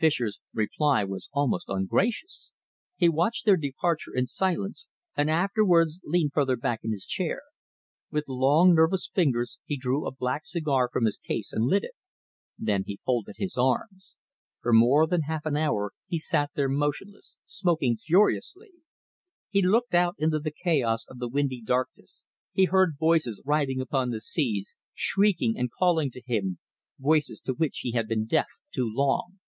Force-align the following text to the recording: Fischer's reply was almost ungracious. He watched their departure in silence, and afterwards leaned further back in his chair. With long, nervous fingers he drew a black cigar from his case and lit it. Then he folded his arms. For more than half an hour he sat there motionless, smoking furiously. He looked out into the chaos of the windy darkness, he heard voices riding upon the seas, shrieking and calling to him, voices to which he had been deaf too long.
Fischer's 0.00 0.38
reply 0.54 1.02
was 1.02 1.28
almost 1.32 1.68
ungracious. 1.68 2.52
He 2.94 3.08
watched 3.08 3.44
their 3.44 3.56
departure 3.56 4.14
in 4.14 4.28
silence, 4.28 4.86
and 5.16 5.28
afterwards 5.28 6.00
leaned 6.04 6.32
further 6.34 6.56
back 6.56 6.84
in 6.84 6.92
his 6.92 7.04
chair. 7.04 7.42
With 8.08 8.28
long, 8.28 8.76
nervous 8.76 9.10
fingers 9.12 9.58
he 9.64 9.76
drew 9.76 10.06
a 10.06 10.12
black 10.12 10.44
cigar 10.44 10.88
from 10.92 11.04
his 11.04 11.18
case 11.18 11.52
and 11.52 11.64
lit 11.64 11.82
it. 11.82 11.96
Then 12.56 12.84
he 12.86 13.00
folded 13.04 13.38
his 13.38 13.58
arms. 13.58 14.14
For 14.60 14.72
more 14.72 15.08
than 15.08 15.22
half 15.22 15.44
an 15.44 15.56
hour 15.56 15.90
he 16.06 16.20
sat 16.20 16.52
there 16.54 16.68
motionless, 16.68 17.36
smoking 17.44 17.96
furiously. 17.96 18.70
He 19.50 19.62
looked 19.62 19.94
out 19.94 20.14
into 20.16 20.38
the 20.38 20.52
chaos 20.52 21.06
of 21.06 21.18
the 21.18 21.26
windy 21.28 21.60
darkness, 21.60 22.22
he 22.52 22.66
heard 22.66 22.94
voices 23.00 23.42
riding 23.44 23.80
upon 23.80 24.10
the 24.10 24.20
seas, 24.20 24.76
shrieking 24.94 25.58
and 25.58 25.72
calling 25.72 26.12
to 26.12 26.22
him, 26.24 26.60
voices 27.00 27.40
to 27.40 27.52
which 27.52 27.80
he 27.80 27.90
had 27.94 28.06
been 28.06 28.26
deaf 28.26 28.46
too 28.72 28.88
long. 28.88 29.40